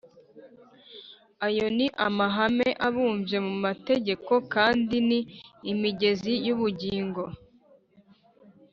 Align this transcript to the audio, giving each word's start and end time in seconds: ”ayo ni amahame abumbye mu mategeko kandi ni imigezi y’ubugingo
”ayo 1.47 1.65
ni 1.77 1.87
amahame 2.07 2.69
abumbye 2.87 3.37
mu 3.47 3.53
mategeko 3.65 4.31
kandi 4.53 4.95
ni 5.09 5.19
imigezi 5.71 6.33
y’ubugingo 6.45 7.23